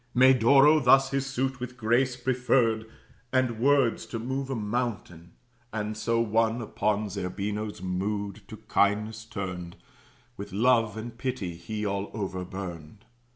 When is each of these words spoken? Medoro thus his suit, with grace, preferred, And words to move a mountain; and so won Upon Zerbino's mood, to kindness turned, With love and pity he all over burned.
Medoro 0.15 0.83
thus 0.83 1.11
his 1.11 1.27
suit, 1.27 1.59
with 1.59 1.77
grace, 1.77 2.15
preferred, 2.17 2.87
And 3.31 3.59
words 3.59 4.07
to 4.07 4.17
move 4.17 4.49
a 4.49 4.55
mountain; 4.55 5.33
and 5.71 5.95
so 5.95 6.19
won 6.19 6.59
Upon 6.59 7.07
Zerbino's 7.07 7.83
mood, 7.83 8.41
to 8.47 8.57
kindness 8.57 9.25
turned, 9.25 9.75
With 10.37 10.53
love 10.53 10.97
and 10.97 11.15
pity 11.15 11.55
he 11.55 11.85
all 11.85 12.09
over 12.15 12.43
burned. 12.43 13.05